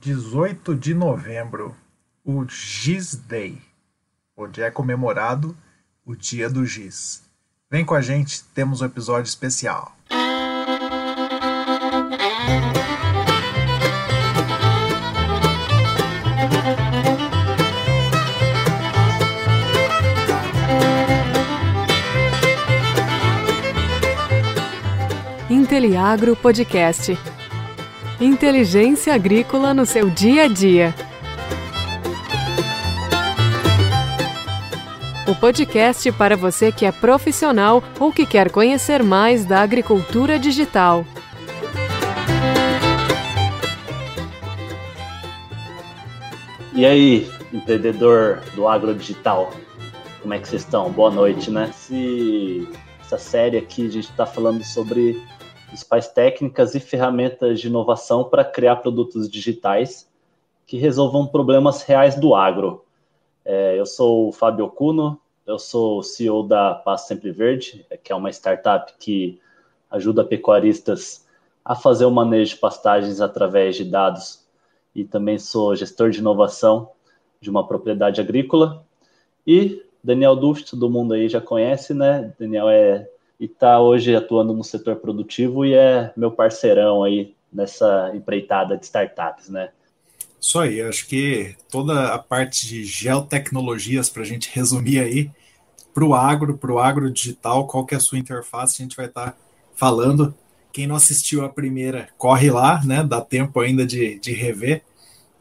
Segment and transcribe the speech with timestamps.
[0.00, 1.76] 18 de novembro,
[2.24, 3.58] o Giz Day,
[4.34, 5.54] onde é comemorado
[6.06, 7.22] o Dia do Giz.
[7.70, 9.94] Vem com a gente, temos um episódio especial.
[25.50, 27.18] Inteliagro Podcast.
[28.20, 30.94] Inteligência agrícola no seu dia a dia.
[35.26, 41.06] O podcast para você que é profissional ou que quer conhecer mais da agricultura digital.
[46.74, 49.50] E aí, empreendedor do agro digital,
[50.20, 50.92] como é que vocês estão?
[50.92, 51.70] Boa noite, né?
[51.70, 52.68] Esse,
[53.00, 55.18] essa série aqui a gente está falando sobre
[55.70, 60.10] principais técnicas e ferramentas de inovação para criar produtos digitais
[60.66, 62.84] que resolvam problemas reais do agro.
[63.44, 68.14] É, eu sou o Fábio Cuno, eu sou CEO da Passo Sempre Verde, que é
[68.14, 69.40] uma startup que
[69.90, 71.24] ajuda pecuaristas
[71.64, 74.44] a fazer o manejo de pastagens através de dados
[74.94, 76.90] e também sou gestor de inovação
[77.40, 78.84] de uma propriedade agrícola.
[79.46, 82.32] E Daniel Duft, todo mundo aí já conhece, né?
[82.38, 83.08] Daniel é
[83.40, 88.84] e está hoje atuando no setor produtivo e é meu parceirão aí nessa empreitada de
[88.84, 89.70] startups, né?
[90.38, 95.30] Isso aí, acho que toda a parte de geotecnologias, para a gente resumir aí,
[95.92, 98.96] para o agro, para o agro digital, qual que é a sua interface, a gente
[98.96, 99.36] vai estar tá
[99.74, 100.34] falando.
[100.72, 103.02] Quem não assistiu a primeira, corre lá, né?
[103.02, 104.82] Dá tempo ainda de, de rever.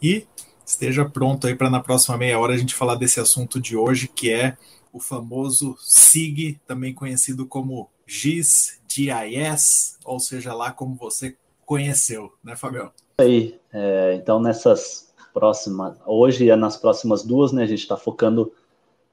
[0.01, 0.25] E
[0.65, 4.07] esteja pronto aí para na próxima meia hora a gente falar desse assunto de hoje,
[4.07, 4.57] que é
[4.91, 12.55] o famoso SIG, também conhecido como GIS, GIS, ou seja lá como você conheceu, né,
[12.55, 12.91] Fabião?
[13.19, 18.51] Aí, é, então nessas próximas, hoje e nas próximas duas, né, a gente está focando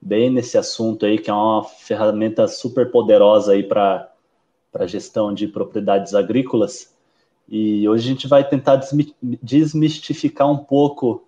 [0.00, 4.10] bem nesse assunto aí, que é uma ferramenta super poderosa aí para
[4.76, 6.94] para gestão de propriedades agrícolas.
[7.48, 8.82] E hoje a gente vai tentar
[9.42, 11.24] desmistificar um pouco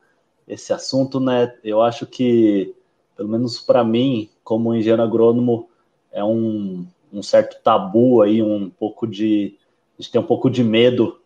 [0.47, 1.55] esse assunto, né?
[1.65, 2.75] Eu acho que,
[3.19, 5.69] pelo menos para mim, como engenheiro agrônomo,
[6.13, 9.57] é um, um certo tabu aí, um pouco de.
[9.99, 11.21] A gente tem um pouco de medo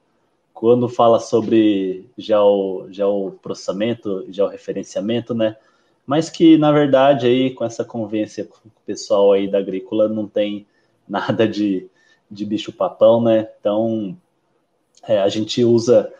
[0.54, 5.54] quando fala sobre geo, geoprocessamento, georreferenciamento, né?
[6.06, 10.26] Mas que, na verdade, aí, com essa convivência com o pessoal aí da agrícola, não
[10.26, 10.66] tem
[11.06, 11.86] nada de,
[12.31, 13.50] de bicho-papão, né?
[13.60, 14.16] Então,
[15.06, 16.10] é, a gente usa,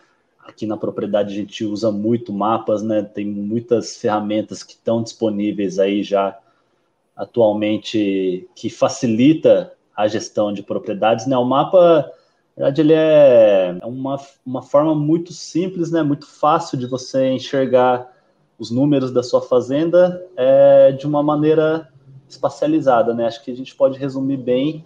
[0.45, 3.01] aqui na propriedade, a gente usa muito mapas, né?
[3.01, 6.37] Tem muitas ferramentas que estão disponíveis aí já
[7.15, 11.37] atualmente que facilita a gestão de propriedades, né?
[11.37, 12.11] O mapa,
[12.57, 16.01] na verdade, ele é uma, uma forma muito simples, né?
[16.03, 18.11] Muito fácil de você enxergar
[18.57, 21.89] os números da sua fazenda é, de uma maneira
[22.27, 23.27] espacializada, né?
[23.27, 24.83] Acho que a gente pode resumir bem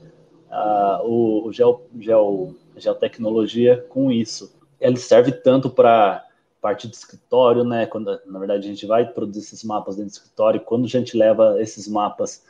[0.51, 4.56] uh, o, o geo, geo, geotecnologia com isso.
[4.79, 6.23] Ele serve tanto para
[6.61, 7.85] parte de escritório, né?
[7.85, 11.17] Quando na verdade a gente vai produzir esses mapas dentro do escritório, quando a gente
[11.17, 12.43] leva esses mapas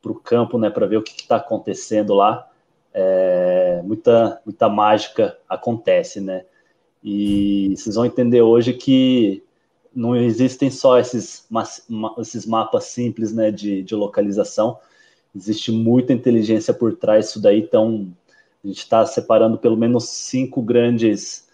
[0.00, 2.50] para o campo, né, para ver o que está acontecendo lá,
[2.92, 6.44] é, muita muita mágica acontece, né?
[7.02, 9.42] E vocês vão entender hoje que
[9.94, 11.46] não existem só esses,
[12.18, 14.78] esses mapas simples, né, de, de localização.
[15.34, 17.60] Existe muita inteligência por trás disso daí.
[17.60, 18.12] Então
[18.62, 21.48] a gente está separando pelo menos cinco grandes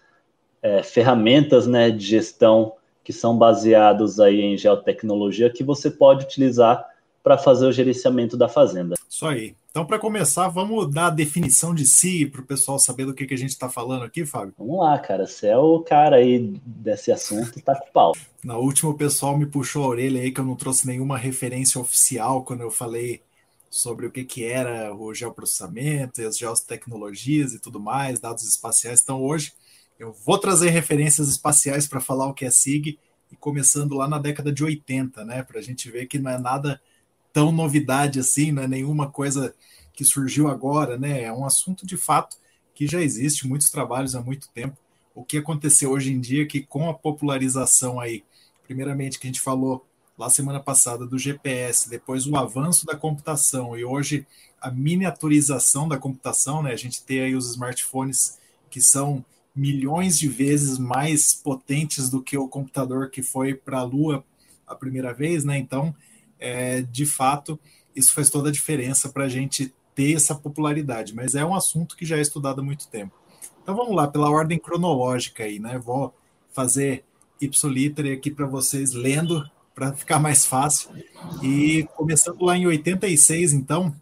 [0.62, 2.72] é, ferramentas né, de gestão
[3.04, 6.86] que são baseados aí em geotecnologia que você pode utilizar
[7.22, 8.96] para fazer o gerenciamento da fazenda.
[9.08, 9.54] Isso aí.
[9.70, 13.26] Então, para começar, vamos dar a definição de si para o pessoal saber do que,
[13.26, 14.52] que a gente está falando aqui, Fábio?
[14.58, 15.26] Vamos lá, cara.
[15.26, 18.12] Você é o cara aí desse assunto tá com pau.
[18.42, 21.80] Na última, o pessoal me puxou a orelha aí que eu não trouxe nenhuma referência
[21.80, 23.22] oficial quando eu falei
[23.70, 29.00] sobre o que, que era o geoprocessamento e as geotecnologias e tudo mais, dados espaciais.
[29.00, 29.52] Então, hoje
[29.98, 32.98] eu vou trazer referências espaciais para falar o que é SIG,
[33.30, 35.42] e começando lá na década de 80, né?
[35.42, 36.80] Para a gente ver que não é nada
[37.32, 39.54] tão novidade assim, não é nenhuma coisa
[39.92, 41.22] que surgiu agora, né?
[41.22, 42.36] É um assunto de fato
[42.74, 44.76] que já existe, muitos trabalhos há muito tempo.
[45.14, 48.24] O que aconteceu hoje em dia é que com a popularização aí,
[48.64, 49.84] primeiramente que a gente falou
[50.16, 54.26] lá semana passada do GPS, depois o avanço da computação e hoje
[54.60, 56.72] a miniaturização da computação, né?
[56.72, 58.38] A gente tem aí os smartphones
[58.70, 59.24] que são
[59.58, 64.24] milhões de vezes mais potentes do que o computador que foi para a Lua
[64.66, 65.58] a primeira vez, né?
[65.58, 65.94] Então,
[66.38, 67.58] é, de fato,
[67.94, 71.96] isso faz toda a diferença para a gente ter essa popularidade, mas é um assunto
[71.96, 73.14] que já é estudado há muito tempo.
[73.62, 75.76] Então vamos lá, pela ordem cronológica aí, né?
[75.78, 76.14] Vou
[76.52, 77.04] fazer
[77.40, 79.44] ipsiliter aqui para vocês lendo
[79.74, 80.90] para ficar mais fácil.
[81.42, 83.94] E começando lá em 86, então,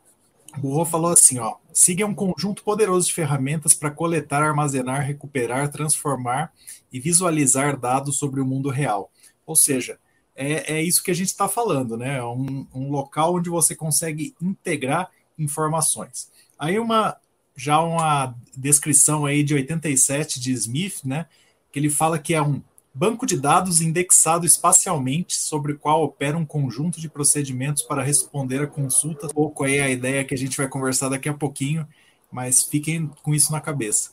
[0.59, 5.71] Burro falou assim, ó, SIG é um conjunto poderoso de ferramentas para coletar, armazenar, recuperar,
[5.71, 6.51] transformar
[6.91, 9.13] e visualizar dados sobre o mundo real.
[9.45, 9.99] Ou seja,
[10.35, 12.17] é, é isso que a gente está falando, né?
[12.17, 16.31] É um, um local onde você consegue integrar informações.
[16.59, 17.19] Aí uma
[17.55, 21.27] já uma descrição aí de 87 de Smith, né?
[21.71, 22.63] Que ele fala que é um
[22.97, 28.63] banco de dados indexado espacialmente sobre o qual opera um conjunto de procedimentos para responder
[28.63, 29.31] a consultas.
[29.35, 31.87] Pouco aí a ideia que a gente vai conversar daqui a pouquinho,
[32.33, 34.13] mas fiquem com isso na cabeça.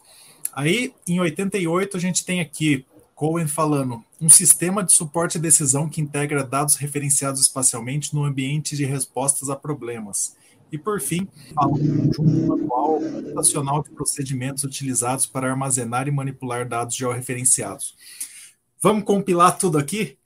[0.51, 2.85] Aí, em 88, a gente tem aqui
[3.15, 8.75] Cohen falando um sistema de suporte à decisão que integra dados referenciados espacialmente no ambiente
[8.75, 10.36] de respostas a problemas.
[10.69, 11.25] E, por fim,
[11.56, 17.95] fala um conjunto manual computacional de procedimentos utilizados para armazenar e manipular dados georreferenciados.
[18.83, 20.18] Vamos compilar tudo aqui?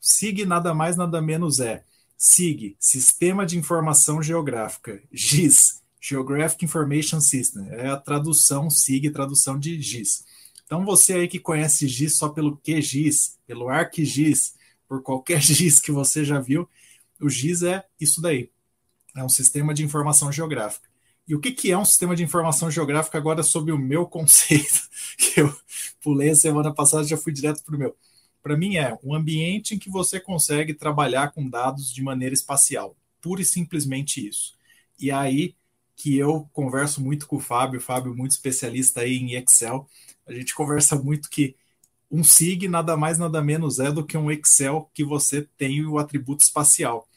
[0.00, 1.82] SIG nada mais nada menos é
[2.16, 9.82] SIG, Sistema de Informação Geográfica, GIS, Geographic Information System, é a tradução SIG, tradução de
[9.82, 10.24] GIS.
[10.64, 14.54] Então você aí que conhece GIS só pelo QGIS, pelo ArcGIS,
[14.86, 16.68] por qualquer GIS que você já viu,
[17.20, 18.48] o GIS é isso daí.
[19.16, 20.88] É um sistema de informação geográfica.
[21.26, 24.88] E o que, que é um sistema de informação geográfica agora sob o meu conceito,
[25.16, 25.54] que eu
[26.02, 27.96] pulei a semana passada já fui direto para o meu.
[28.42, 32.94] Para mim é um ambiente em que você consegue trabalhar com dados de maneira espacial,
[33.20, 34.54] pura e simplesmente isso.
[34.98, 35.54] E aí
[35.96, 39.88] que eu converso muito com o Fábio, o Fábio muito especialista aí em Excel,
[40.26, 41.56] a gente conversa muito que
[42.10, 45.98] um SIG nada mais nada menos é do que um Excel que você tem o
[45.98, 47.08] atributo espacial.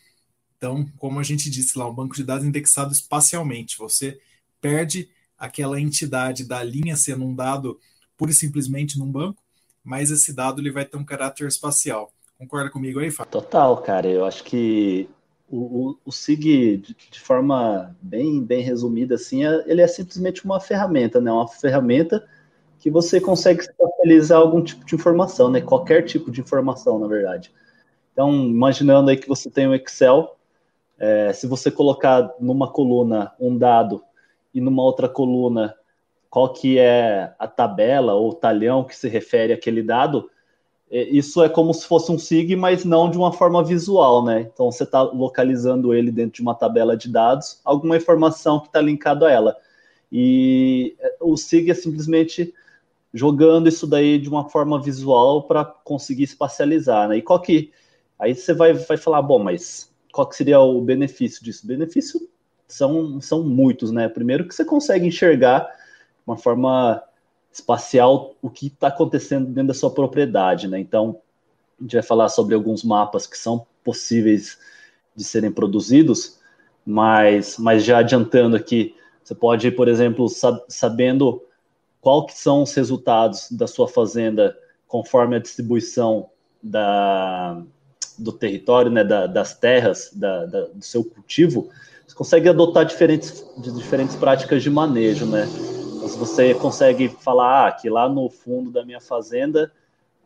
[0.57, 3.77] Então, como a gente disse lá, um banco de dados indexado espacialmente.
[3.77, 4.19] Você
[4.59, 7.80] perde aquela entidade da linha sendo um dado
[8.18, 9.42] pura e simplesmente num banco,
[9.83, 12.12] mas esse dado ele vai ter um caráter espacial.
[12.38, 13.31] Concorda comigo aí, Fábio?
[13.31, 14.07] Total, cara.
[14.07, 15.07] Eu acho que
[15.48, 15.57] o,
[15.89, 21.21] o, o SIG, de, forma bem, bem resumida, assim, é, ele é simplesmente uma ferramenta,
[21.21, 21.31] né?
[21.31, 22.27] Uma ferramenta
[22.80, 25.62] que você consegue especializar algum tipo de informação, né?
[25.62, 27.51] Qualquer tipo de informação, na verdade.
[28.12, 30.37] Então, imaginando aí que você tem um Excel
[30.99, 34.03] é, se você colocar numa coluna um dado
[34.53, 35.75] e numa outra coluna
[36.29, 40.29] qual que é a tabela ou talhão que se refere àquele dado,
[40.89, 44.41] é, isso é como se fosse um SIG, mas não de uma forma visual, né?
[44.41, 48.81] Então você está localizando ele dentro de uma tabela de dados, alguma informação que está
[48.81, 49.57] linkado a ela.
[50.11, 52.53] E é, o SIG é simplesmente
[53.13, 57.17] jogando isso daí de uma forma visual para conseguir espacializar, né?
[57.17, 57.71] E qual que
[58.19, 61.67] aí você vai, vai falar, bom, mas qual seria o benefício disso?
[61.67, 62.27] Benefício
[62.67, 64.09] são, são muitos, né?
[64.09, 67.03] Primeiro que você consegue enxergar de uma forma
[67.53, 70.79] espacial o que está acontecendo dentro da sua propriedade, né?
[70.79, 71.21] Então,
[71.79, 74.57] a gente vai falar sobre alguns mapas que são possíveis
[75.15, 76.39] de serem produzidos,
[76.83, 81.43] mas, mas já adiantando aqui, você pode, por exemplo, sab sabendo
[82.01, 86.27] qual que são os resultados da sua fazenda conforme a distribuição
[86.63, 87.61] da,
[88.17, 91.69] do território, né, da, das terras, da, da, do seu cultivo,
[92.05, 95.45] você consegue adotar diferentes, diferentes práticas de manejo, né?
[95.97, 99.71] Então, você consegue falar ah, que lá no fundo da minha fazenda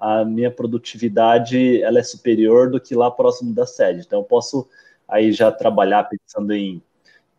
[0.01, 4.01] a minha produtividade ela é superior do que lá próximo da sede.
[4.01, 4.67] Então eu posso
[5.07, 6.81] aí já trabalhar pensando em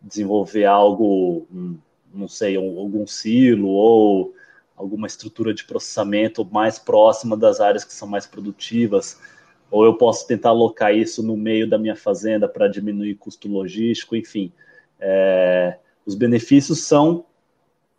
[0.01, 1.45] desenvolver algo,
[2.15, 4.33] não sei, algum silo ou
[4.77, 9.19] alguma estrutura de processamento mais próxima das áreas que são mais produtivas
[9.73, 14.15] ou eu posso tentar alocar isso no meio da minha fazenda para diminuir custo logístico,
[14.15, 14.53] enfim.
[15.01, 17.25] É, os benefícios são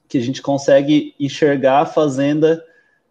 [0.08, 2.64] que a gente consegue enxergar a fazenda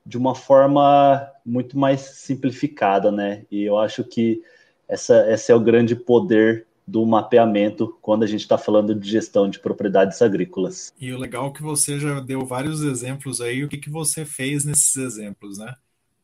[0.06, 3.44] de uma forma muito mais simplificada, né?
[3.50, 4.40] E eu acho que
[4.88, 9.50] essa, esse é o grande poder do mapeamento quando a gente está falando de gestão
[9.50, 10.92] de propriedades agrícolas.
[11.00, 14.24] E o legal é que você já deu vários exemplos aí, o que, que você
[14.24, 15.74] fez nesses exemplos, né?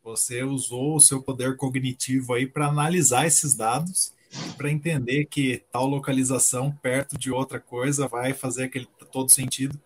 [0.09, 4.15] Você usou o seu poder cognitivo aí para analisar esses dados,
[4.57, 9.79] para entender que tal localização perto de outra coisa vai fazer aquele todo sentido.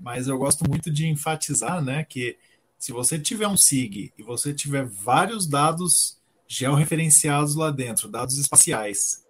[0.00, 2.38] Mas eu gosto muito de enfatizar, né, que
[2.78, 9.26] se você tiver um SIG e você tiver vários dados georreferenciados lá dentro, dados espaciais,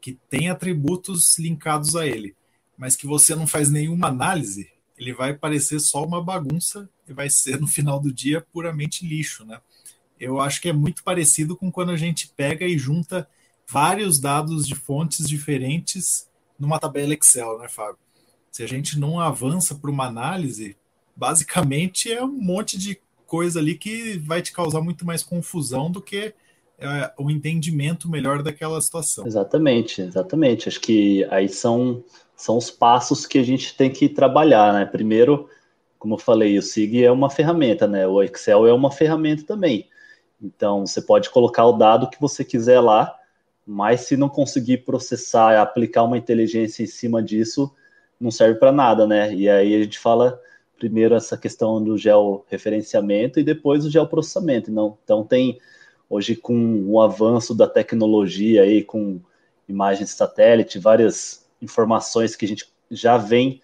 [0.00, 2.34] que têm atributos linkados a ele,
[2.76, 7.30] mas que você não faz nenhuma análise, ele vai parecer só uma bagunça e vai
[7.30, 9.60] ser no final do dia puramente lixo, né?
[10.20, 13.28] Eu acho que é muito parecido com quando a gente pega e junta
[13.66, 17.98] vários dados de fontes diferentes numa tabela Excel, né, Fábio?
[18.50, 20.76] Se a gente não avança para uma análise,
[21.14, 26.00] basicamente é um monte de coisa ali que vai te causar muito mais confusão do
[26.00, 26.34] que
[26.78, 29.26] é, o entendimento melhor daquela situação.
[29.26, 30.68] Exatamente, exatamente.
[30.68, 32.02] Acho que aí são,
[32.36, 34.84] são os passos que a gente tem que trabalhar, né?
[34.86, 35.48] Primeiro,
[35.98, 38.06] como eu falei, o SIG é uma ferramenta, né?
[38.06, 39.88] O Excel é uma ferramenta também.
[40.40, 43.14] Então, você pode colocar o dado que você quiser lá,
[43.66, 47.74] mas se não conseguir processar, aplicar uma inteligência em cima disso,
[48.20, 49.34] não serve para nada, né?
[49.34, 50.40] E aí a gente fala
[50.78, 54.70] primeiro essa questão do georreferenciamento e depois o geoprocessamento.
[54.70, 55.60] Não, então tem
[56.08, 59.20] hoje com o avanço da tecnologia aí com
[59.68, 63.60] imagens satélite, várias informações que a gente já vem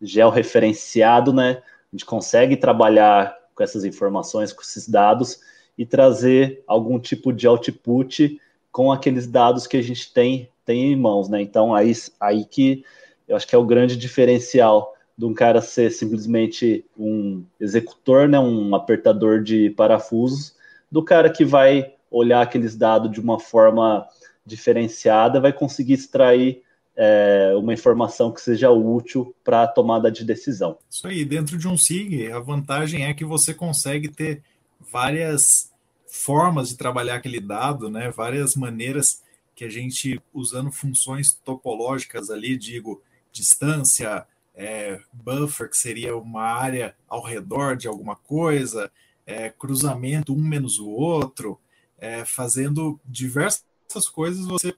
[0.00, 1.62] georreferenciado, né?
[1.92, 5.40] A gente consegue trabalhar com essas informações, com esses dados
[5.76, 10.96] e trazer algum tipo de output com aqueles dados que a gente tem, tem em
[10.96, 11.40] mãos, né?
[11.42, 12.84] Então aí, aí que
[13.28, 18.38] eu acho que é o grande diferencial de um cara ser simplesmente um executor, né,
[18.38, 20.54] um apertador de parafusos,
[20.90, 24.06] do cara que vai olhar aqueles dados de uma forma
[24.44, 26.62] diferenciada, vai conseguir extrair
[26.96, 30.76] é, uma informação que seja útil para a tomada de decisão.
[30.90, 34.42] Isso aí, dentro de um SIG, a vantagem é que você consegue ter
[34.90, 35.70] várias
[36.06, 38.10] formas de trabalhar aquele dado, né?
[38.10, 39.22] várias maneiras
[39.54, 46.94] que a gente, usando funções topológicas ali, digo, distância, é, buffer, que seria uma área
[47.08, 48.90] ao redor de alguma coisa,
[49.26, 51.58] é, cruzamento um menos o outro,
[51.98, 54.74] é, fazendo diversas coisas, você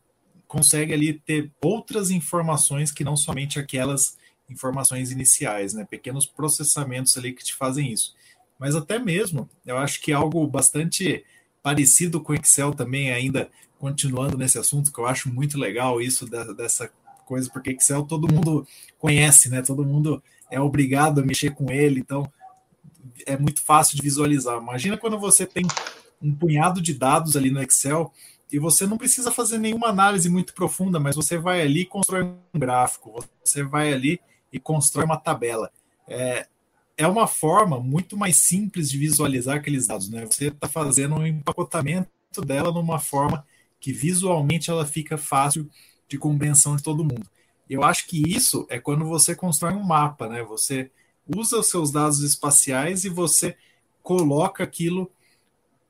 [0.46, 4.16] consegue ali ter outras informações que não somente aquelas
[4.48, 5.86] informações iniciais, né?
[5.88, 8.14] Pequenos processamentos ali que te fazem isso.
[8.58, 11.24] Mas até mesmo, eu acho que algo bastante
[11.62, 16.44] parecido com Excel também, ainda continuando nesse assunto, que eu acho muito legal isso da,
[16.52, 16.90] dessa
[17.24, 18.66] coisa, porque Excel todo mundo
[18.98, 19.62] conhece, né?
[19.62, 22.30] Todo mundo é obrigado a mexer com ele, então
[23.26, 24.60] é muito fácil de visualizar.
[24.60, 25.66] Imagina quando você tem
[26.22, 28.12] um punhado de dados ali no Excel
[28.50, 32.22] e você não precisa fazer nenhuma análise muito profunda, mas você vai ali e constrói
[32.22, 34.20] um gráfico, você vai ali
[34.52, 35.70] e constrói uma tabela.
[36.06, 36.46] É,
[36.96, 40.26] é uma forma muito mais simples de visualizar aqueles dados, né?
[40.26, 42.08] Você está fazendo um empacotamento
[42.44, 43.44] dela numa forma
[43.80, 45.68] que visualmente ela fica fácil
[46.08, 47.28] de compreensão de todo mundo.
[47.68, 50.42] Eu acho que isso é quando você constrói um mapa, né?
[50.42, 50.90] Você
[51.36, 53.56] usa os seus dados espaciais e você
[54.02, 55.10] coloca aquilo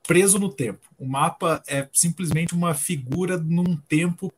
[0.07, 0.87] preso no tempo.
[0.97, 4.31] O mapa é simplesmente uma figura num tempo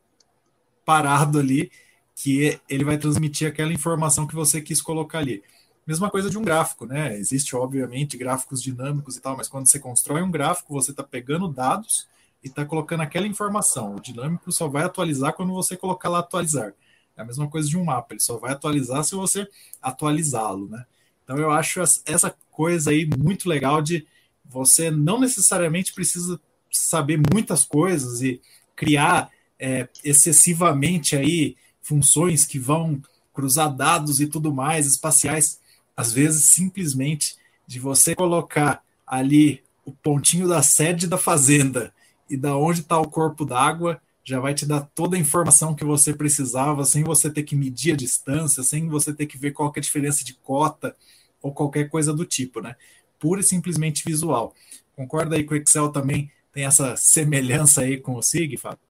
[0.83, 1.71] parado ali
[2.15, 5.43] que ele vai transmitir aquela informação que você quis colocar ali.
[5.88, 7.17] Mesma coisa de um gráfico, né?
[7.17, 11.48] Existe, obviamente, gráficos dinâmicos e tal, mas quando você constrói um gráfico, você está pegando
[11.48, 12.06] dados
[12.44, 13.96] e está colocando aquela informação.
[13.96, 16.74] O dinâmico só vai atualizar quando você colocar lá atualizar.
[17.15, 19.48] É a mesma coisa de um mapa, ele só vai atualizar se você
[19.82, 20.86] atualizá-lo, né?
[21.24, 24.06] Então eu acho essa coisa aí muito legal de
[24.46, 26.39] você não necessariamente precisa
[26.70, 28.41] saber muitas coisas e
[28.75, 33.01] criar é, excessivamente aí funções que vão
[33.34, 35.60] cruzar dados e tudo mais espaciais.
[35.98, 37.36] Às vezes simplesmente
[37.66, 41.92] de você colocar ali o pontinho da sede da fazenda
[42.30, 45.86] e da onde está o corpo d'água já vai te dar toda a informação que
[45.86, 49.72] você precisava, sem você ter que medir a distância, sem você ter que ver qual
[49.72, 50.94] que é a diferença de cota
[51.42, 52.75] ou qualquer coisa do tipo, né?
[53.18, 54.54] Pura e simplesmente visual.
[54.96, 58.87] Concorda aí que o Excel também tem essa semelhança aí com o SIG, Fábio?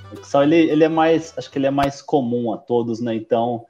[0.09, 3.13] o Excel ele, ele é mais, acho que ele é mais comum a todos, né?
[3.13, 3.65] Então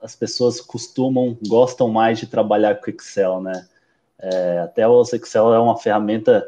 [0.00, 3.66] as pessoas costumam, gostam mais de trabalhar com Excel, né?
[4.20, 6.46] É, até o Excel é uma ferramenta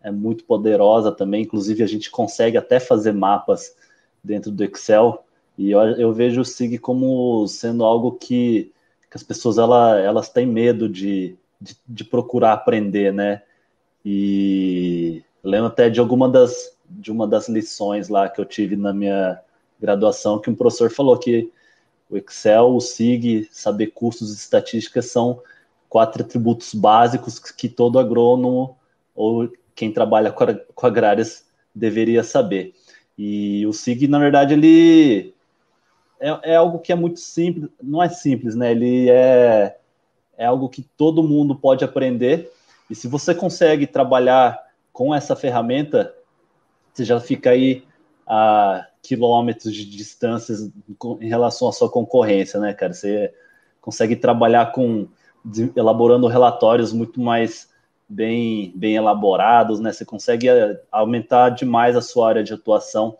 [0.00, 3.74] é muito poderosa também, inclusive a gente consegue até fazer mapas
[4.22, 5.24] dentro do Excel,
[5.56, 8.72] e eu, eu vejo o SIG como sendo algo que,
[9.10, 13.42] que as pessoas ela, elas têm medo de, de, de, procurar aprender, né?
[14.04, 18.92] E lembro até de alguma das, de uma das lições lá que eu tive na
[18.92, 19.40] minha
[19.80, 21.50] graduação, que um professor falou que
[22.08, 25.42] o Excel, o SIG, saber custos e estatísticas são
[25.88, 28.76] quatro atributos básicos que todo agrônomo
[29.14, 32.74] ou quem trabalha com agrárias deveria saber.
[33.16, 35.34] E o SIG, na verdade, ele
[36.20, 38.70] é, é, algo que é muito simples, não é simples, né?
[38.70, 39.76] Ele é,
[40.36, 42.52] é algo que todo mundo pode aprender.
[42.90, 44.58] E se você consegue trabalhar
[44.92, 46.14] com essa ferramenta,
[46.92, 47.84] você já fica aí
[48.26, 50.70] a quilômetros de distâncias
[51.20, 52.92] em relação à sua concorrência, né, cara?
[52.92, 53.32] Você
[53.80, 55.08] consegue trabalhar com
[55.76, 57.68] elaborando relatórios muito mais
[58.08, 59.92] bem, bem elaborados, né?
[59.92, 63.16] Você consegue eh, aumentar demais a sua área de atuação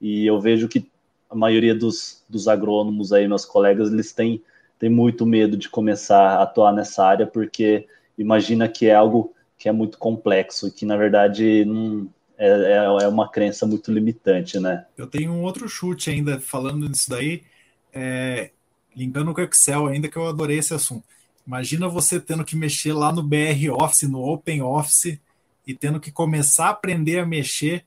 [0.00, 0.90] e eu vejo que
[1.28, 4.42] a maioria dos, dos agrônomos aí, meus colegas, eles têm,
[4.78, 7.86] têm muito medo de começar a atuar nessa área porque
[8.18, 12.08] imagina que é algo que é muito complexo e que na verdade não,
[12.38, 14.86] é, é, é uma crença muito limitante, né?
[14.96, 17.42] Eu tenho um outro chute ainda falando nisso daí,
[17.92, 18.50] é,
[18.96, 21.04] linkando com o Excel ainda que eu adorei esse assunto.
[21.50, 25.18] Imagina você tendo que mexer lá no BR Office, no Open Office
[25.66, 27.84] e tendo que começar a aprender a mexer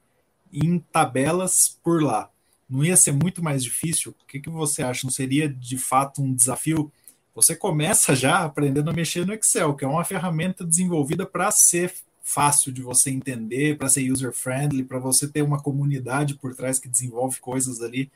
[0.51, 2.29] em tabelas por lá.
[2.69, 4.13] Não ia ser muito mais difícil?
[4.21, 5.07] O que, que você acha?
[5.07, 6.91] Não seria de fato um desafio?
[7.33, 11.93] Você começa já aprendendo a mexer no Excel, que é uma ferramenta desenvolvida para ser
[12.21, 16.89] fácil de você entender, para ser user-friendly, para você ter uma comunidade por trás que
[16.89, 18.11] desenvolve coisas ali,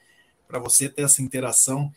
[0.45, 1.89] para você ter essa interação.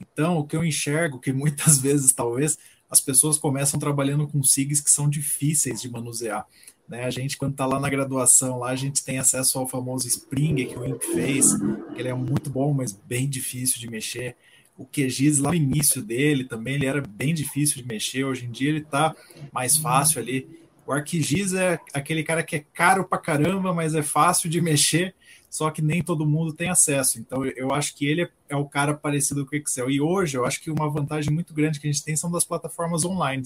[0.00, 2.58] Então, o que eu enxergo, que muitas vezes, talvez,
[2.90, 6.46] as pessoas começam trabalhando com SIGs que são difíceis de manusear.
[6.88, 7.04] Né?
[7.04, 10.66] A gente, quando está lá na graduação, lá a gente tem acesso ao famoso Spring
[10.66, 14.36] que o Imp fez, que ele é muito bom, mas bem difícil de mexer.
[14.78, 18.24] O QGIS, lá no início dele também, ele era bem difícil de mexer.
[18.24, 19.14] Hoje em dia ele está
[19.52, 20.46] mais fácil ali.
[20.86, 25.14] O ArcGIS é aquele cara que é caro pra caramba, mas é fácil de mexer,
[25.56, 27.18] só que nem todo mundo tem acesso.
[27.18, 29.90] Então eu acho que ele é o cara parecido com o Excel.
[29.90, 32.44] E hoje eu acho que uma vantagem muito grande que a gente tem são das
[32.44, 33.42] plataformas online.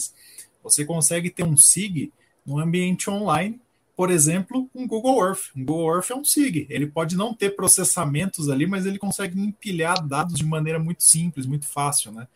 [0.61, 2.13] Você consegue ter um SIG
[2.45, 3.61] no ambiente online,
[3.95, 5.55] por exemplo, um Google Earth.
[5.55, 6.67] Um Google Earth é um SIG.
[6.69, 11.47] Ele pode não ter processamentos ali, mas ele consegue empilhar dados de maneira muito simples,
[11.47, 12.27] muito fácil, né?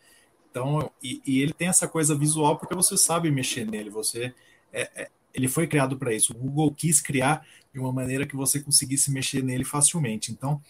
[0.49, 4.33] Então, e, e ele tem essa coisa visual porque você sabe mexer nele, você
[4.71, 6.33] é, é, ele foi criado para isso.
[6.33, 10.31] O Google quis criar de uma maneira que você conseguisse mexer nele facilmente.
[10.31, 10.61] Então,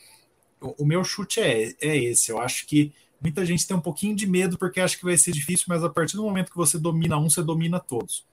[0.59, 2.31] o, o meu chute é, é esse.
[2.31, 2.91] Eu acho que
[3.21, 5.89] muita gente tem um pouquinho de medo porque acha que vai ser difícil, mas a
[5.89, 8.25] partir do momento que você domina um, você domina todos.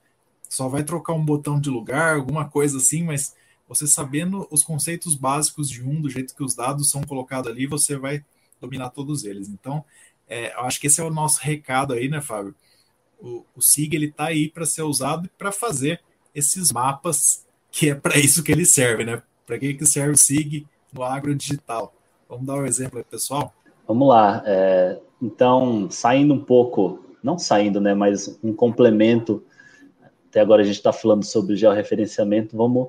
[0.48, 3.34] Só vai trocar um botão de lugar, alguma coisa assim, mas
[3.68, 7.66] você sabendo os conceitos básicos de um, do jeito que os dados são colocados ali,
[7.66, 8.24] você vai
[8.60, 9.48] dominar todos eles.
[9.48, 9.84] Então,
[10.28, 12.54] é, eu acho que esse é o nosso recado aí, né, Fábio?
[13.22, 16.00] o, o SIG ele está aí para ser usado para fazer
[16.34, 19.22] esses mapas, que é para isso que ele serve, né?
[19.46, 21.94] Para que, que serve o SIG no agro digital?
[22.28, 23.52] Vamos dar um exemplo aí, pessoal?
[23.86, 24.42] Vamos lá.
[24.46, 29.44] É, então, saindo um pouco, não saindo, né, mas um complemento.
[30.28, 32.88] Até agora a gente está falando sobre georreferenciamento, vamos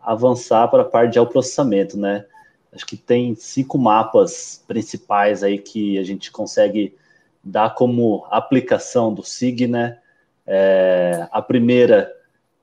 [0.00, 2.26] avançar para a parte de geoprocessamento, né?
[2.72, 6.94] Acho que tem cinco mapas principais aí que a gente consegue
[7.42, 9.98] dá como aplicação do SIG, né?
[10.46, 12.12] É, a primeira,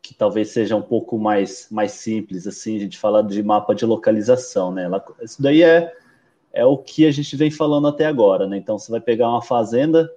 [0.02, 3.86] que talvez seja um pouco mais, mais simples, assim, a gente fala de mapa de
[3.86, 4.90] localização, né?
[5.22, 5.94] Isso daí é,
[6.54, 8.58] é o que a gente vem falando até agora, né?
[8.58, 10.10] Então, você vai pegar uma fazenda,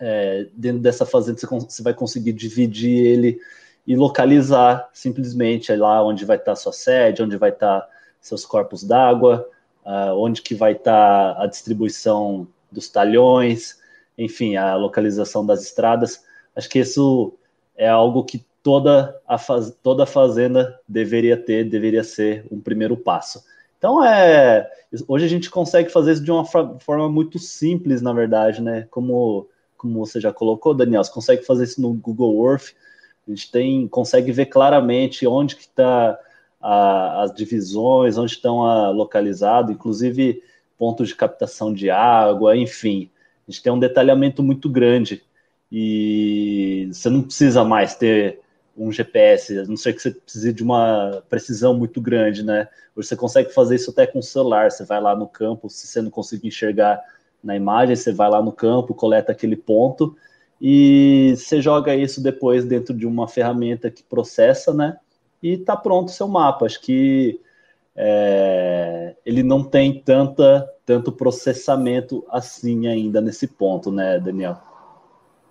[0.00, 3.38] é, dentro dessa fazenda você, você, vai conseguir dividir ele
[3.86, 7.86] e localizar simplesmente lá onde vai estar sua sede, onde vai estar
[8.20, 9.46] seus corpos d'água,
[9.84, 13.78] uh, onde que vai estar a distribuição dos talhões,
[14.16, 16.24] enfim, a localização das estradas.
[16.56, 17.34] Acho que isso
[17.76, 22.96] é algo que toda a, faz, toda a fazenda deveria ter, deveria ser um primeiro
[22.96, 23.44] passo.
[23.76, 24.66] Então, é,
[25.06, 28.88] hoje a gente consegue fazer isso de uma forma muito simples, na verdade, né?
[28.90, 29.46] Como,
[29.76, 32.74] como você já colocou, Daniel, você consegue fazer isso no Google Earth,
[33.28, 36.18] a gente tem, consegue ver claramente onde que está
[36.58, 40.42] as divisões, onde estão a, localizado, inclusive
[40.78, 43.10] pontos de captação de água, enfim.
[43.46, 45.22] A gente tem um detalhamento muito grande
[45.70, 48.40] e você não precisa mais ter
[48.76, 52.68] um GPS, a não ser que você precise de uma precisão muito grande, né?
[52.96, 54.70] Você consegue fazer isso até com o celular.
[54.70, 57.00] Você vai lá no campo, se você não conseguir enxergar
[57.42, 60.16] na imagem, você vai lá no campo, coleta aquele ponto
[60.60, 64.96] e você joga isso depois dentro de uma ferramenta que processa, né?
[65.42, 66.64] E tá pronto o seu mapa.
[66.64, 67.40] Acho que
[67.94, 74.58] é, ele não tem tanta, tanto processamento assim ainda nesse ponto, né, Daniel?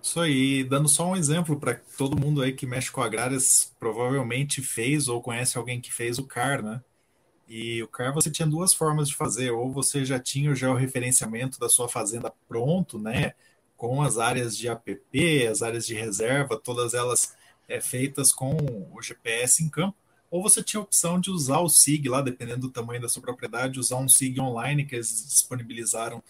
[0.04, 4.60] Isso aí, dando só um exemplo para todo mundo aí que mexe com agrárias, provavelmente
[4.60, 6.82] fez ou conhece alguém que fez o CAR, né?
[7.48, 11.58] E o CAR você tinha duas formas de fazer, ou você já tinha o georreferenciamento
[11.58, 13.32] da sua fazenda pronto, né?
[13.78, 17.34] Com as áreas de APP, as áreas de reserva, todas elas
[17.66, 18.54] é, feitas com
[18.92, 19.96] o GPS em campo,
[20.30, 23.22] ou você tinha a opção de usar o SIG lá, dependendo do tamanho da sua
[23.22, 26.22] propriedade, usar um SIG online que eles disponibilizaram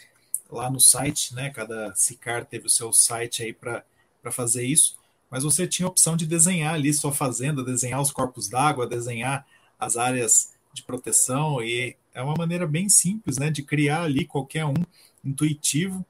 [0.55, 1.51] lá no site, né?
[1.51, 3.85] Cada SICAR teve o seu site aí para
[4.31, 4.97] fazer isso,
[5.31, 9.47] mas você tinha a opção de desenhar ali sua fazenda, desenhar os corpos d'água, desenhar
[9.79, 11.63] as áreas de proteção.
[11.63, 14.75] E é uma maneira bem simples, né, de criar ali qualquer um
[15.25, 16.05] intuitivo.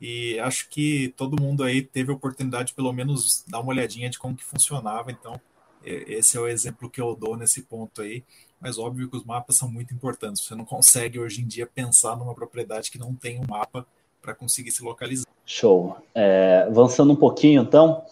[0.00, 4.18] E acho que todo mundo aí teve a oportunidade pelo menos dar uma olhadinha de
[4.18, 5.38] como que funcionava, então
[5.84, 8.22] esse é o exemplo que eu dou nesse ponto aí,
[8.60, 12.16] mas óbvio que os mapas são muito importantes, você não consegue hoje em dia pensar
[12.16, 13.86] numa propriedade que não tem um mapa
[14.20, 15.26] para conseguir se localizar.
[15.46, 15.96] Show.
[16.14, 18.04] É, avançando um pouquinho, então,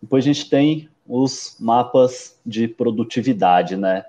[0.00, 4.04] depois a gente tem os mapas de produtividade, né?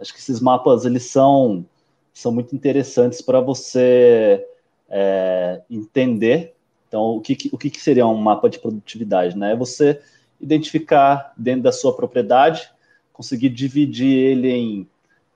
[0.00, 1.64] Acho que esses mapas eles são,
[2.12, 4.46] são muito interessantes para você
[4.88, 6.54] é, entender.
[6.86, 9.36] Então, o que, o que seria um mapa de produtividade?
[9.36, 9.52] Né?
[9.52, 10.00] É você
[10.40, 12.70] identificar dentro da sua propriedade,
[13.12, 14.88] conseguir dividir ele em,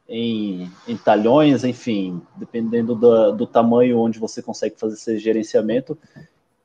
[0.08, 5.96] em, em talhões, enfim, dependendo do, do tamanho onde você consegue fazer esse gerenciamento,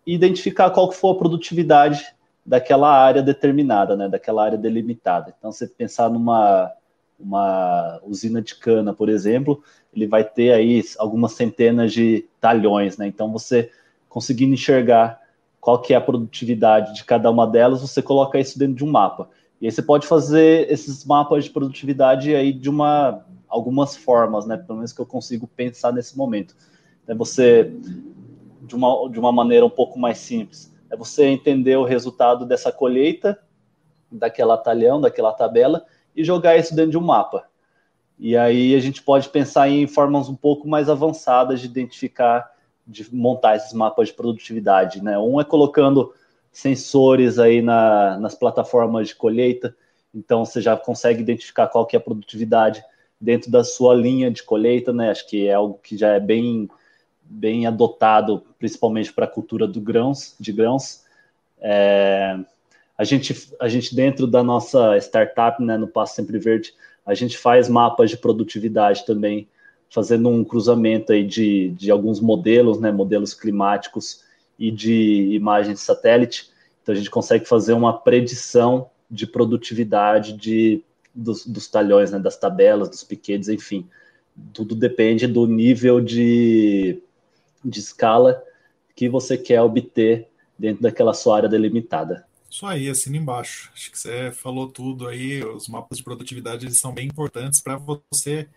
[0.06, 2.06] e identificar qual que for a produtividade
[2.45, 5.34] daquela área determinada, né, daquela área delimitada.
[5.38, 6.71] Então, você pensar numa
[7.19, 13.08] uma usina de cana, por exemplo, ele vai ter aí algumas centenas de talhões, né?
[13.08, 13.71] Então, você
[14.08, 15.19] conseguindo enxergar
[15.60, 18.91] qual que é a produtividade de cada uma delas, você coloca isso dentro de um
[18.91, 19.30] mapa.
[19.60, 23.26] E aí você pode fazer esses mapas de produtividade aí de uma
[23.58, 24.58] algumas formas, né?
[24.58, 26.56] Pelo menos que eu consigo pensar nesse momento.
[27.08, 27.72] É você
[28.62, 32.72] de uma, de uma maneira um pouco mais simples é você entender o resultado dessa
[32.72, 33.39] colheita,
[34.12, 37.46] daquela talhão, daquela tabela, e jogar isso dentro de um mapa.
[38.17, 42.52] E aí a gente pode pensar em formas um pouco mais avançadas de identificar,
[42.86, 45.04] de montar esses mapas de produtividade.
[45.04, 45.17] Né?
[45.20, 46.13] Um é colocando
[46.52, 49.76] sensores aí na, nas plataformas de colheita,
[50.15, 52.84] então você já consegue identificar qual que é a produtividade
[53.19, 55.10] dentro da sua linha de colheita, né?
[55.10, 56.69] Acho que é algo que já é bem
[57.30, 61.03] bem adotado, principalmente para a cultura do grãos, de grãos.
[61.60, 62.39] É,
[62.97, 66.73] a, gente, a gente, dentro da nossa startup, né, no Passo Sempre Verde,
[67.06, 69.47] a gente faz mapas de produtividade também,
[69.89, 74.23] fazendo um cruzamento aí de, de alguns modelos, né, modelos climáticos
[74.60, 76.49] e de imagens de satélite.
[76.82, 80.84] Então, a gente consegue fazer uma predição de produtividade de,
[81.17, 83.88] dos, dos talhões, né, das tabelas, dos piquetes, enfim.
[84.53, 87.01] Tudo depende do nível de
[87.65, 88.41] de escala
[88.95, 90.27] que você quer obter
[90.58, 92.25] dentro daquela sua área delimitada.
[92.49, 93.69] Isso aí, assina embaixo.
[93.73, 95.43] Acho que você falou tudo aí.
[95.43, 98.47] Os mapas de produtividade eles são bem importantes para você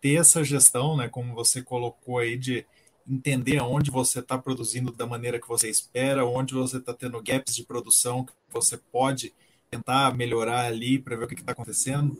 [0.00, 1.08] ter essa gestão, né?
[1.08, 2.64] Como você colocou aí, de
[3.08, 7.54] entender onde você está produzindo da maneira que você espera, onde você está tendo gaps
[7.54, 9.34] de produção que você pode
[9.72, 12.14] tentar melhorar ali para ver o que está acontecendo.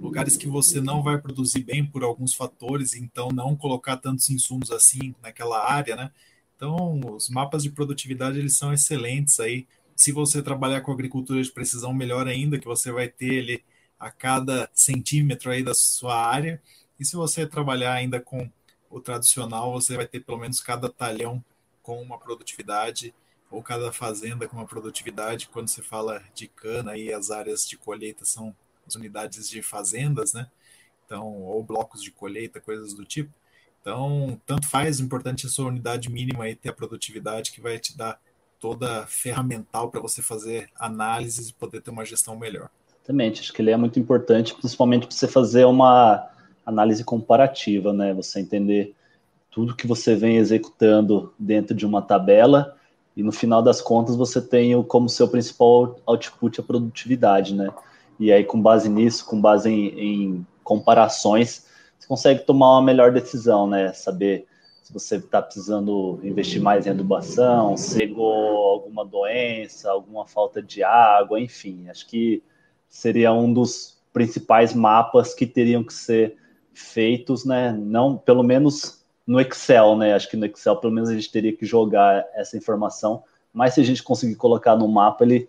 [0.00, 4.70] Lugares que você não vai produzir bem por alguns fatores, então não colocar tantos insumos
[4.70, 6.10] assim naquela área, né?
[6.56, 9.66] Então, os mapas de produtividade eles são excelentes aí.
[9.94, 13.64] Se você trabalhar com agricultura de precisão, melhor ainda, que você vai ter ele
[14.00, 16.60] a cada centímetro aí da sua área.
[16.98, 18.48] E se você trabalhar ainda com
[18.88, 21.44] o tradicional, você vai ter pelo menos cada talhão
[21.82, 23.12] com uma produtividade
[23.54, 27.76] ou cada fazenda com uma produtividade, quando você fala de cana e as áreas de
[27.76, 28.54] colheita são
[28.86, 30.48] as unidades de fazendas, né?
[31.06, 33.30] Então, ou blocos de colheita, coisas do tipo.
[33.80, 37.60] Então, tanto faz, o importante é a sua unidade mínima e ter a produtividade que
[37.60, 38.20] vai te dar
[38.58, 42.70] toda ferramental para você fazer análises e poder ter uma gestão melhor.
[42.96, 46.28] Exatamente, acho que ele é muito importante, principalmente para você fazer uma
[46.64, 48.14] análise comparativa, né?
[48.14, 48.94] Você entender
[49.50, 52.76] tudo que você vem executando dentro de uma tabela
[53.16, 57.72] e no final das contas você tem como seu principal output a produtividade, né?
[58.18, 61.66] E aí, com base nisso, com base em, em comparações,
[61.98, 63.92] você consegue tomar uma melhor decisão, né?
[63.92, 64.46] Saber
[64.82, 70.82] se você está precisando investir mais em adubação, se pegou alguma doença, alguma falta de
[70.82, 71.88] água, enfim.
[71.88, 72.42] Acho que
[72.88, 76.36] seria um dos principais mapas que teriam que ser
[76.72, 77.72] feitos, né?
[77.72, 80.14] Não, pelo menos no Excel, né?
[80.14, 83.22] Acho que no Excel, pelo menos, a gente teria que jogar essa informação.
[83.52, 85.48] Mas se a gente conseguir colocar no mapa, ele,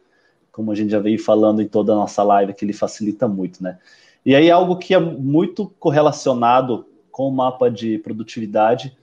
[0.51, 3.63] como a gente já veio falando em toda a nossa live, que ele facilita muito,
[3.63, 3.79] né?
[4.25, 8.95] E aí, algo que é muito correlacionado com o mapa de produtividade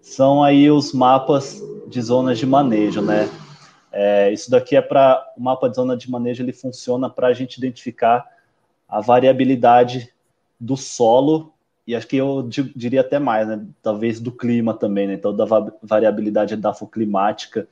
[0.00, 3.28] são aí os mapas de zonas de manejo, né?
[3.90, 7.32] É, isso daqui é para o mapa de zona de manejo, ele funciona para a
[7.32, 8.24] gente identificar
[8.88, 10.12] a variabilidade
[10.60, 11.52] do solo
[11.86, 13.64] e acho que eu diria até mais, né?
[13.80, 15.14] Talvez do clima também, né?
[15.14, 15.44] Então, da
[15.82, 17.68] variabilidade dafoclimática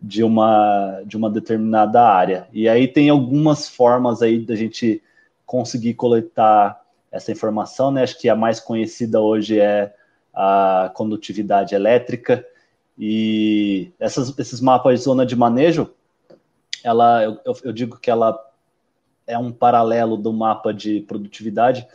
[0.00, 2.46] de uma, de uma determinada área.
[2.52, 5.02] E aí tem algumas formas aí da gente
[5.46, 8.02] conseguir coletar essa informação, né?
[8.02, 9.94] Acho que a mais conhecida hoje é
[10.34, 12.44] a condutividade elétrica.
[12.98, 15.90] E essas, esses mapas de zona de manejo,
[16.84, 18.38] ela, eu, eu digo que ela
[19.26, 21.86] é um paralelo do mapa de produtividade,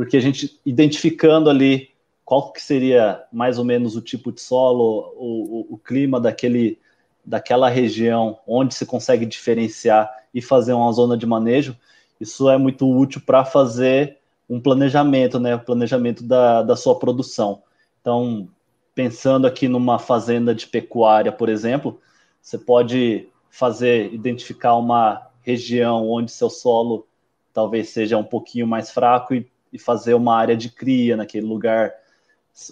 [0.00, 1.90] porque a gente identificando ali
[2.24, 6.78] qual que seria mais ou menos o tipo de solo, o, o, o clima daquele,
[7.22, 11.76] daquela região, onde se consegue diferenciar e fazer uma zona de manejo,
[12.18, 14.16] isso é muito útil para fazer
[14.48, 15.54] um planejamento, né?
[15.54, 17.62] O planejamento da, da sua produção.
[18.00, 18.48] Então,
[18.94, 22.00] pensando aqui numa fazenda de pecuária, por exemplo,
[22.40, 27.06] você pode fazer, identificar uma região onde seu solo
[27.52, 31.92] talvez seja um pouquinho mais fraco e, e fazer uma área de cria naquele lugar.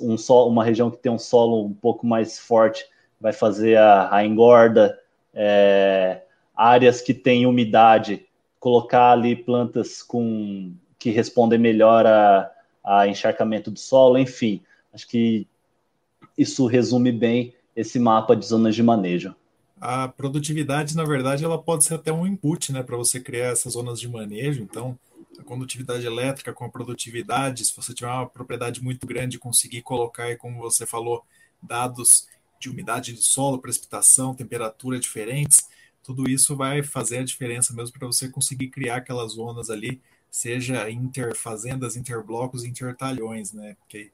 [0.00, 2.84] Um solo, uma região que tem um solo um pouco mais forte
[3.20, 4.98] vai fazer a, a engorda.
[5.34, 6.22] É,
[6.56, 8.26] áreas que têm umidade,
[8.58, 12.50] colocar ali plantas com que respondem melhor a,
[12.84, 14.60] a encharcamento do solo, enfim.
[14.92, 15.46] Acho que
[16.36, 19.34] isso resume bem esse mapa de zonas de manejo.
[19.80, 23.74] A produtividade, na verdade, ela pode ser até um input, né, para você criar essas
[23.74, 24.60] zonas de manejo.
[24.60, 24.98] Então,
[25.38, 30.36] a condutividade elétrica com a produtividade, se você tiver uma propriedade muito grande, conseguir colocar,
[30.36, 31.24] como você falou,
[31.62, 32.26] dados
[32.60, 35.68] de umidade de solo, precipitação, temperatura diferentes,
[36.02, 40.90] tudo isso vai fazer a diferença mesmo para você conseguir criar aquelas zonas ali, seja
[40.90, 43.76] interfazendas, interblocos, intertalhões, né?
[43.78, 44.10] Porque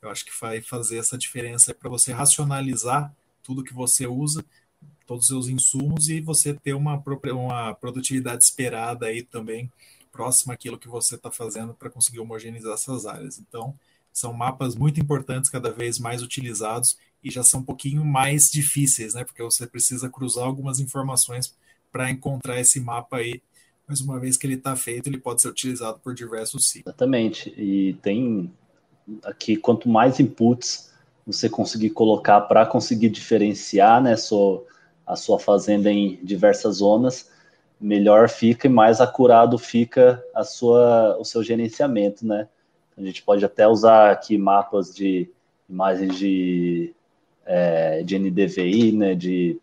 [0.00, 3.12] eu acho que vai fazer essa diferença para você racionalizar
[3.42, 4.44] tudo que você usa,
[5.06, 9.70] todos os seus insumos e você ter uma, uma produtividade esperada aí também
[10.10, 13.38] próxima àquilo que você está fazendo para conseguir homogeneizar essas áreas.
[13.38, 13.74] Então,
[14.12, 19.14] são mapas muito importantes, cada vez mais utilizados e já são um pouquinho mais difíceis,
[19.14, 19.24] né?
[19.24, 21.54] Porque você precisa cruzar algumas informações
[21.90, 23.42] para encontrar esse mapa aí.
[23.86, 26.92] Mas uma vez que ele está feito, ele pode ser utilizado por diversos ciclos.
[26.92, 27.48] Exatamente.
[27.56, 28.52] E tem
[29.24, 30.90] aqui, quanto mais inputs
[31.26, 34.64] você conseguir colocar para conseguir diferenciar né, sua,
[35.06, 37.30] a sua fazenda em diversas zonas,
[37.80, 42.48] melhor fica e mais acurado fica a sua, o seu gerenciamento, né?
[42.96, 45.30] A gente pode até usar aqui mapas de
[45.68, 46.94] imagens de,
[47.46, 49.60] é, de NDVI, né, de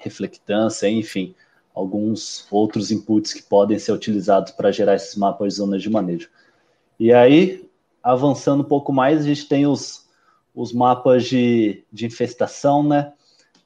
[0.00, 1.34] reflectância, enfim,
[1.74, 6.28] alguns outros inputs que podem ser utilizados para gerar esses mapas de zonas de manejo.
[6.98, 7.68] E aí,
[8.02, 10.08] avançando um pouco mais, a gente tem os,
[10.54, 13.12] os mapas de, de infestação, né?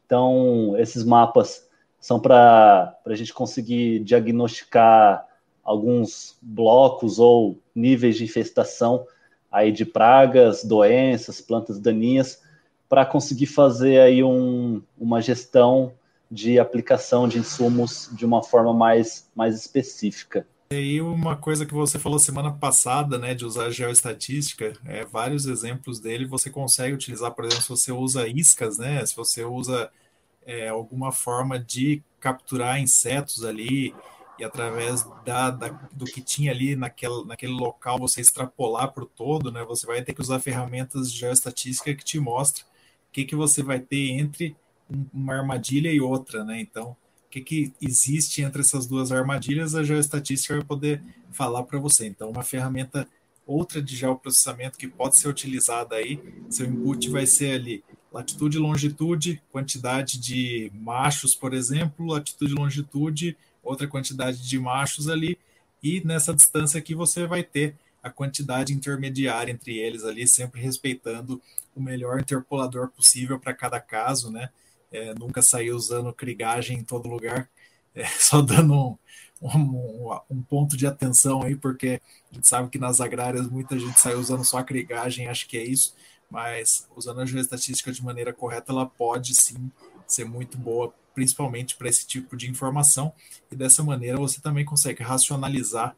[0.04, 1.66] Então, esses mapas
[2.04, 5.26] são para a gente conseguir diagnosticar
[5.64, 9.06] alguns blocos ou níveis de infestação
[9.50, 12.42] aí de pragas, doenças, plantas daninhas,
[12.90, 15.94] para conseguir fazer aí um, uma gestão
[16.30, 20.46] de aplicação de insumos de uma forma mais, mais específica.
[20.72, 25.46] E aí uma coisa que você falou semana passada, né, de usar geoestatística, é, vários
[25.46, 29.90] exemplos dele você consegue utilizar, por exemplo, se você usa iscas, né, se você usa
[30.46, 33.94] é, alguma forma de capturar insetos ali
[34.38, 39.06] e através da, da, do que tinha ali naquele, naquele local você extrapolar para o
[39.06, 43.24] todo, né, você vai ter que usar ferramentas de geoestatística que te mostra o que,
[43.24, 44.56] que você vai ter entre
[45.12, 46.96] uma armadilha e outra, né, então
[47.30, 51.02] que, que existe entre essas duas armadilhas, a geoestatística vai poder
[51.32, 52.06] falar para você.
[52.06, 53.08] Então, uma ferramenta
[53.46, 58.60] outra de geoprocessamento que pode ser utilizada aí, seu input vai ser ali latitude e
[58.60, 65.38] longitude, quantidade de machos, por exemplo, latitude e longitude, outra quantidade de machos ali,
[65.82, 71.42] e nessa distância aqui você vai ter a quantidade intermediária entre eles ali, sempre respeitando
[71.74, 74.48] o melhor interpolador possível para cada caso, né?
[74.94, 77.48] é, nunca saí usando crigagem em todo lugar,
[77.94, 78.96] é, só dando um,
[79.42, 82.00] um, um, ponto de atenção aí, porque
[82.30, 85.58] a gente sabe que nas agrárias muita gente sai usando só a crigagem, acho que
[85.58, 85.94] é isso,
[86.34, 89.70] mas usando a geoestatística de maneira correta, ela pode sim
[90.04, 93.12] ser muito boa, principalmente para esse tipo de informação,
[93.52, 95.96] e dessa maneira você também consegue racionalizar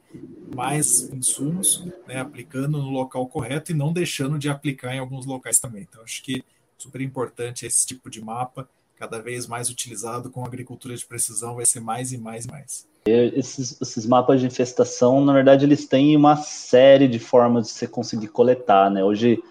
[0.55, 5.59] mais insumos, né, aplicando no local correto e não deixando de aplicar em alguns locais
[5.59, 5.87] também.
[5.89, 6.45] Então, acho que
[6.77, 11.65] super importante esse tipo de mapa cada vez mais utilizado com agricultura de precisão, vai
[11.65, 12.87] ser mais e mais e mais.
[13.07, 17.87] Esses, esses, mapas de infestação, na verdade, eles têm uma série de formas de você
[17.87, 19.05] conseguir coletar, né?
[19.05, 19.43] Hoje,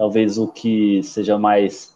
[0.00, 1.94] talvez o que seja mais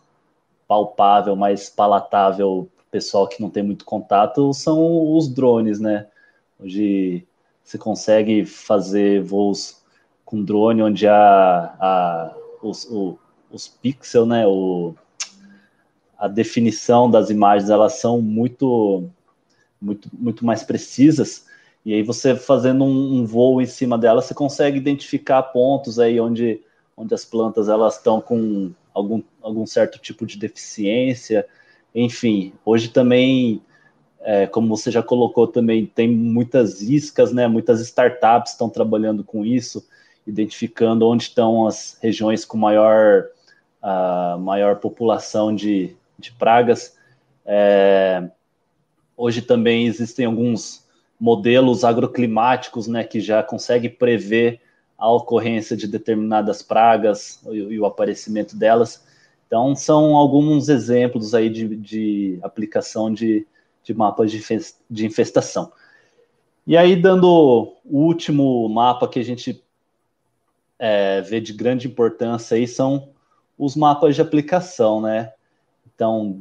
[0.69, 6.07] palpável, mais palatável pessoal que não tem muito contato são os drones, né?
[6.61, 7.27] Hoje
[7.65, 9.83] você consegue fazer voos
[10.23, 13.19] com drone onde a, a os, o,
[13.51, 14.47] os pixels, né?
[14.47, 14.95] O,
[16.19, 19.09] a definição das imagens elas são muito,
[19.81, 21.47] muito, muito mais precisas.
[21.87, 26.21] E aí você fazendo um, um voo em cima dela, você consegue identificar pontos aí
[26.21, 26.61] onde,
[26.97, 31.47] onde as plantas elas estão com algum, algum certo tipo de deficiência.
[31.95, 33.61] Enfim, hoje também,
[34.21, 37.49] é, como você já colocou também, tem muitas iscas, né?
[37.49, 39.87] Muitas startups estão trabalhando com isso.
[40.27, 43.27] identificando onde estão as regiões com maior,
[43.83, 46.97] uh, maior população de, de pragas.
[47.45, 48.31] É,
[49.15, 50.85] hoje também existem alguns
[51.21, 54.61] modelos agroclimáticos né, que já conseguem prever
[55.05, 59.05] a ocorrência de determinadas pragas e, e o aparecimento delas.
[59.47, 63.47] Então, são alguns exemplos aí de, de aplicação de,
[63.83, 65.71] de mapas de, infestação.
[66.67, 67.27] E aí, dando
[67.85, 69.63] o último mapa que a gente
[70.79, 73.11] é, vê de grande importância aí, são
[73.59, 75.35] os mapas de aplicação, né?
[75.95, 76.41] Então,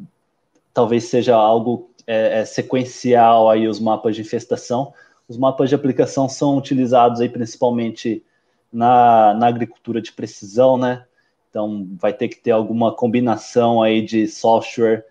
[0.74, 4.94] talvez seja algo é, é, sequencial aí os mapas de infestação.
[5.28, 8.24] Os mapas de aplicação são utilizados aí principalmente
[8.74, 11.06] na, na agricultura de precisão, né?
[11.50, 15.06] Então, vai ter que ter alguma combinação aí de software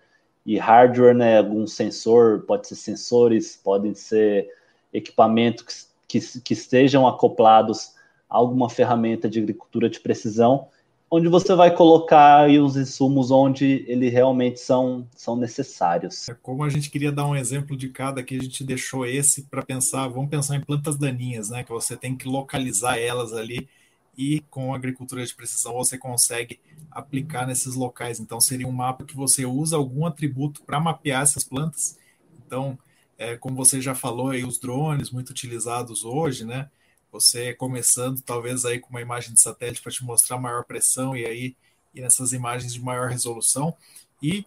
[0.45, 1.37] e hardware, né?
[1.37, 4.49] Algum sensor, pode ser sensores, podem ser
[4.91, 7.95] equipamentos que, que, que estejam acoplados
[8.29, 10.67] a alguma ferramenta de agricultura de precisão,
[11.15, 16.27] onde você vai colocar os insumos onde eles realmente são, são necessários.
[16.27, 19.43] É como a gente queria dar um exemplo de cada, que a gente deixou esse
[19.43, 21.63] para pensar, vamos pensar em plantas daninhas, né?
[21.63, 23.69] Que você tem que localizar elas ali
[24.17, 28.19] e com agricultura de precisão você consegue aplicar nesses locais.
[28.19, 31.95] Então seria um mapa que você usa algum atributo para mapear essas plantas.
[32.43, 32.75] Então,
[33.19, 36.71] é, como você já falou aí, os drones muito utilizados hoje, né?
[37.13, 41.23] Você começando talvez aí com uma imagem de satélite para te mostrar maior pressão e
[41.23, 41.55] aí
[41.93, 43.77] e nessas imagens de maior resolução
[44.19, 44.43] e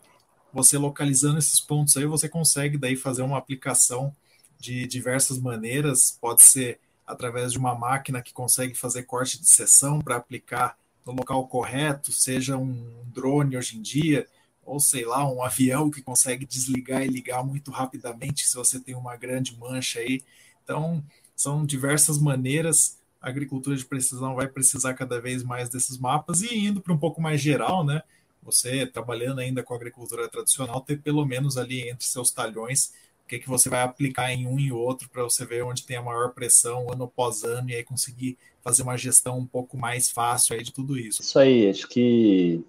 [0.52, 4.12] você localizando esses pontos aí você consegue daí fazer uma aplicação
[4.58, 10.00] de diversas maneiras, pode ser através de uma máquina que consegue fazer corte de seção
[10.00, 14.26] para aplicar no local correto, seja um drone hoje em dia,
[14.64, 18.96] ou sei lá, um avião que consegue desligar e ligar muito rapidamente se você tem
[18.96, 20.24] uma grande mancha aí.
[20.64, 21.00] Então,
[21.36, 22.98] são diversas maneiras.
[23.20, 26.98] A agricultura de precisão vai precisar cada vez mais desses mapas e indo para um
[26.98, 28.02] pouco mais geral, né?
[28.42, 32.92] Você trabalhando ainda com a agricultura tradicional, ter pelo menos ali entre seus talhões
[33.26, 35.96] o que, que você vai aplicar em um e outro para você ver onde tem
[35.96, 40.08] a maior pressão ano após ano e aí conseguir fazer uma gestão um pouco mais
[40.08, 41.22] fácil aí de tudo isso.
[41.22, 42.64] Isso aí, acho que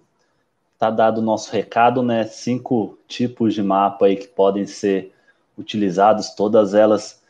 [0.76, 2.26] tá dado o nosso recado, né?
[2.26, 5.12] Cinco tipos de mapa aí que podem ser
[5.56, 7.22] utilizados, todas elas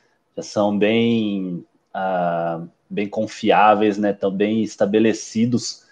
[0.46, 4.10] são bem, ah, bem confiáveis, né?
[4.10, 5.84] Estão bem estabelecidos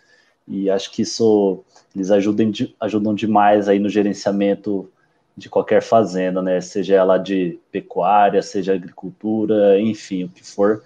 [0.46, 4.90] e acho que isso eles ajudam, ajudam demais aí no gerenciamento
[5.36, 6.60] de qualquer fazenda, né?
[6.60, 10.82] Seja ela de pecuária, seja agricultura, enfim, o que for.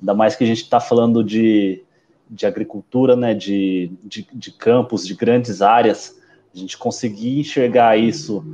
[0.00, 1.82] Ainda mais que a gente está falando de,
[2.28, 3.34] de agricultura, né?
[3.34, 6.18] De, de, de campos, de grandes áreas.
[6.54, 8.44] A gente conseguir enxergar isso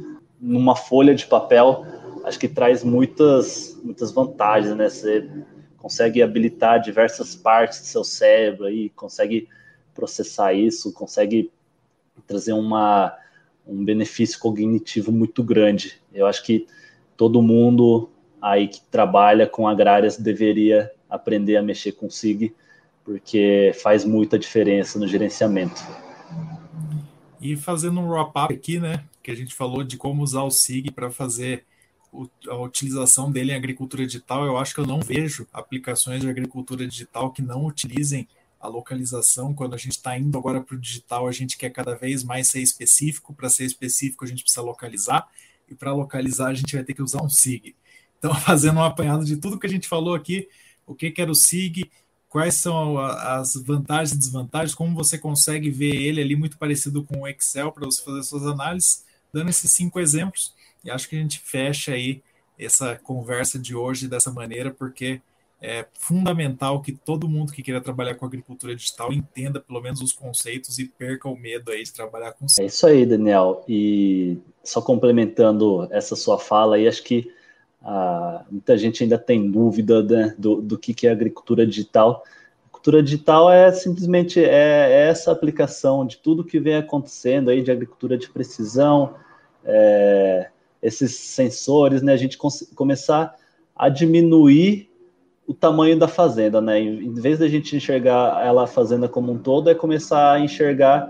[0.40, 1.86] numa folha de papel,
[2.26, 4.88] acho que traz muitas, muitas vantagens, né?
[4.88, 5.30] Você
[5.78, 9.48] consegue habilitar diversas partes do seu cérebro aí, consegue
[9.94, 11.52] processar isso, consegue
[12.26, 13.16] trazer uma
[13.66, 16.00] um benefício cognitivo muito grande.
[16.12, 16.66] Eu acho que
[17.16, 18.08] todo mundo
[18.40, 22.54] aí que trabalha com agrárias deveria aprender a mexer com SIG,
[23.04, 25.80] porque faz muita diferença no gerenciamento.
[27.40, 30.92] E fazendo um wrap-up aqui, né, que a gente falou de como usar o SIG
[30.92, 31.64] para fazer
[32.48, 36.86] a utilização dele em agricultura digital, eu acho que eu não vejo aplicações de agricultura
[36.86, 38.28] digital que não utilizem
[38.60, 41.94] a localização, quando a gente está indo agora para o digital, a gente quer cada
[41.94, 43.34] vez mais ser específico.
[43.34, 45.28] Para ser específico, a gente precisa localizar,
[45.68, 47.74] e para localizar, a gente vai ter que usar um SIG.
[48.18, 50.48] Então, fazendo um apanhado de tudo que a gente falou aqui,
[50.86, 51.90] o que, que era o SIG,
[52.28, 57.20] quais são as vantagens e desvantagens, como você consegue ver ele ali muito parecido com
[57.20, 60.54] o Excel para você fazer suas análises, dando esses cinco exemplos.
[60.86, 62.22] E acho que a gente fecha aí
[62.58, 65.20] essa conversa de hoje dessa maneira, porque
[65.60, 70.12] é fundamental que todo mundo que queira trabalhar com agricultura digital entenda pelo menos os
[70.12, 73.64] conceitos e perca o medo aí de trabalhar com É isso aí, Daniel.
[73.68, 77.32] E só complementando essa sua fala aí, acho que
[77.82, 82.22] ah, muita gente ainda tem dúvida né, do, do que, que é agricultura digital.
[82.68, 87.72] Agricultura digital é simplesmente é, é essa aplicação de tudo que vem acontecendo aí de
[87.72, 89.14] agricultura de precisão,
[89.64, 90.50] é,
[90.82, 92.12] esses sensores, né?
[92.12, 92.38] A gente
[92.74, 93.34] começar
[93.74, 94.90] a diminuir
[95.46, 96.80] o tamanho da fazenda, né?
[96.80, 101.08] Em vez da gente enxergar ela a fazenda como um todo, é começar a enxergar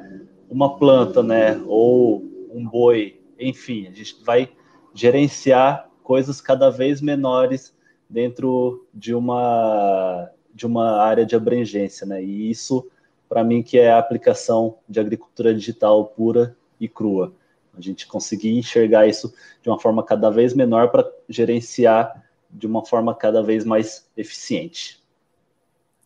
[0.48, 1.60] uma planta, né?
[1.66, 4.48] Ou um boi, enfim, a gente vai
[4.94, 7.74] gerenciar coisas cada vez menores
[8.08, 12.24] dentro de uma de uma área de abrangência, né?
[12.24, 12.88] E isso,
[13.28, 17.34] para mim, que é a aplicação de agricultura digital pura e crua.
[17.76, 22.84] A gente conseguir enxergar isso de uma forma cada vez menor para gerenciar de uma
[22.84, 25.02] forma cada vez mais eficiente.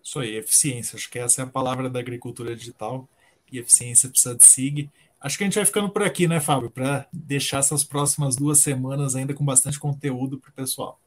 [0.02, 0.96] Isso aí, eficiência.
[0.96, 3.08] Acho que essa é a palavra da agricultura digital
[3.52, 4.90] e eficiência precisa de SIG.
[5.20, 6.70] Acho que a gente vai ficando por aqui, né, Fábio?
[6.70, 10.98] Para deixar essas próximas duas semanas ainda com bastante conteúdo para o pessoal.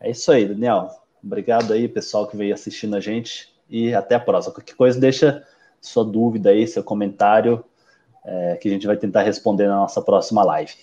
[0.00, 0.88] É isso aí, Daniel.
[1.22, 3.52] Obrigado aí, pessoal que veio assistindo a gente.
[3.68, 4.54] E até a próxima.
[4.54, 5.46] Qualquer coisa, deixa
[5.80, 7.62] sua dúvida aí, seu comentário,
[8.24, 10.74] é, que a gente vai tentar responder na nossa próxima live.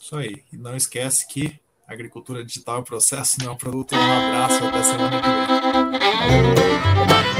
[0.00, 0.42] Isso aí.
[0.52, 3.94] E não esquece que agricultura digital é um processo, não é um produto.
[3.94, 5.28] Um abraço, até semana que
[7.34, 7.39] vem.